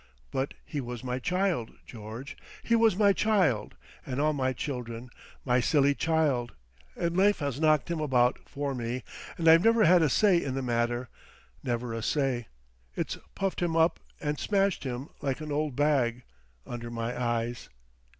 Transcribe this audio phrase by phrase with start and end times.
[0.31, 5.11] But he was my child, George, he was my child and all my children,
[5.45, 6.53] my silly child,
[6.97, 9.03] and life has knocked him about for me,
[9.37, 11.07] and I've never had a say in the matter;
[11.63, 12.47] never a say;
[12.95, 17.69] it's puffed him up and smashed him—like an old bag—under my eyes.